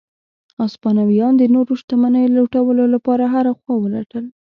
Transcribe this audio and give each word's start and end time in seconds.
هسپانویانو 0.61 1.37
د 1.41 1.43
نورو 1.55 1.73
شتمنیو 1.81 2.33
لټولو 2.37 2.83
لپاره 2.93 3.23
هره 3.33 3.51
خوا 3.59 3.75
ولټل. 3.79 4.25